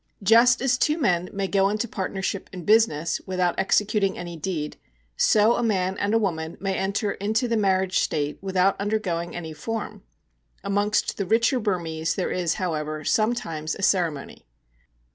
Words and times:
Just 0.23 0.63
as 0.63 0.79
two 0.79 0.97
men 0.97 1.29
may 1.31 1.47
go 1.47 1.69
into 1.69 1.87
partnership 1.87 2.49
in 2.51 2.65
business 2.65 3.21
without 3.27 3.53
executing 3.59 4.17
any 4.17 4.35
deed, 4.35 4.77
so 5.15 5.55
a 5.57 5.61
man 5.61 5.95
and 5.99 6.11
a 6.11 6.17
woman 6.17 6.57
may 6.59 6.73
enter 6.75 7.11
into 7.11 7.47
the 7.47 7.55
marriage 7.55 7.99
state 7.99 8.39
without 8.41 8.75
undergoing 8.81 9.35
any 9.35 9.53
form. 9.53 10.01
Amongst 10.63 11.17
the 11.17 11.25
richer 11.27 11.59
Burmese 11.59 12.15
there 12.15 12.31
is, 12.31 12.55
however, 12.55 13.03
sometimes 13.05 13.75
a 13.75 13.83
ceremony. 13.83 14.47